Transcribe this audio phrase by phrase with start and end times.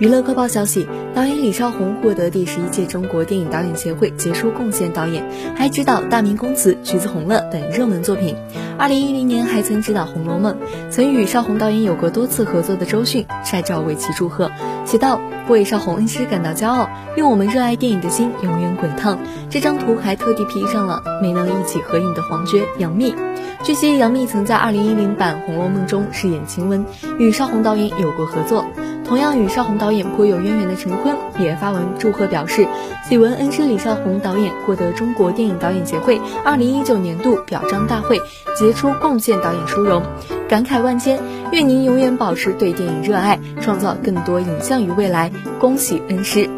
[0.00, 5.22] 娱乐快报消息，导演李少红获得第十一届中国电影导演协会杰出贡献导演，
[5.54, 8.34] 还执导《大明宫词》《橘子红了》等热门作品。
[8.78, 10.54] 二零一零年还曾执导《红楼梦》，
[10.90, 14.50] 曾与少红导演有过多次合作的周迅晒照为其祝贺，
[14.86, 19.18] 写道：“为少红恩师感到骄傲，愿我们热爱电影的心永远滚烫。”
[19.50, 23.14] 这张图还特地 P 上了没能一起合影的黄觉、杨幂。
[23.62, 26.86] 据悉，杨幂曾在二零一零版《红楼梦》中饰演晴雯，
[27.18, 28.64] 与少红导演有过合作。
[29.10, 32.68] 同样与邵红导演颇有渊源的陈坤也发文祝贺，表示
[33.08, 38.20] 喜闻恩师李少红导演获得中国电影导演协会二零一九年度表彰大会
[38.56, 40.00] 杰出贡献导演殊荣，
[40.48, 41.18] 感慨万千，
[41.50, 46.48] 愿您永远保持对电影热爱，创造更多影像与未来，恭喜恩师。